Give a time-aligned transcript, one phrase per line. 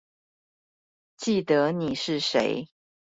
[1.15, 2.67] 記得你是誰